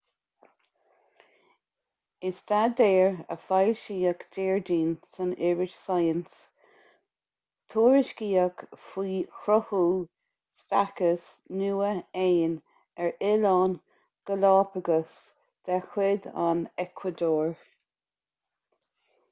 i 2.27 2.29
staidéar 2.37 3.17
a 3.33 3.35
foilsíodh 3.41 4.23
déardaoin 4.37 4.95
san 5.17 5.33
iris 5.49 5.75
science 5.81 6.39
tuairiscíodh 7.73 8.63
faoi 8.85 9.19
chruthú 9.43 9.81
speiceas 10.61 11.29
nua 11.59 11.91
éin 12.23 12.55
ar 13.05 13.11
oileáin 13.33 13.75
galápagos 14.31 15.15
de 15.69 15.77
chuid 15.91 16.25
an 16.47 16.65
eacuadór 16.87 17.55